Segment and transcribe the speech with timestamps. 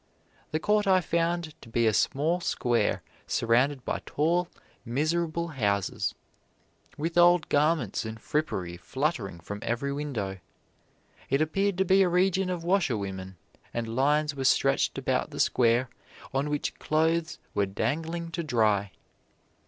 [0.49, 4.47] The Court I found to be a small square surrounded by tall,
[4.83, 6.15] miserable houses,
[6.97, 10.39] with old garments and frippery fluttering from every window.
[11.29, 13.37] It appeared to be a region of washerwomen,
[13.75, 15.87] and lines were stretched about the square
[16.33, 18.93] on which clothes were dangling to dry.